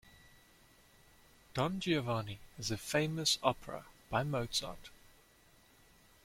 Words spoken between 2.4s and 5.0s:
is a famous opera by Mozart